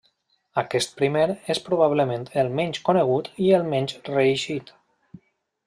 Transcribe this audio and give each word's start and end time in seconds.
Aquest 0.61 0.95
primer 1.01 1.25
és 1.55 1.61
probablement 1.67 2.25
el 2.43 2.49
menys 2.61 2.81
conegut 2.89 3.29
i 3.47 3.53
menys 3.75 3.95
reeixit. 4.11 4.73